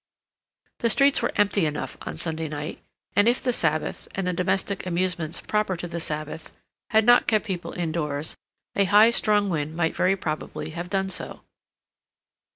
[0.79, 2.81] The streets were empty enough on Sunday night,
[3.15, 6.51] and if the Sabbath, and the domestic amusements proper to the Sabbath,
[6.89, 8.35] had not kept people indoors,
[8.75, 11.41] a high strong wind might very probably have done so.